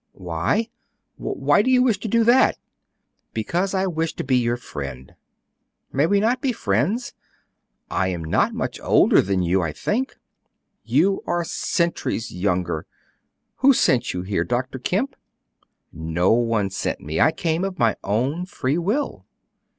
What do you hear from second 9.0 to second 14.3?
than you, I think." "You are centuries younger. Who sent you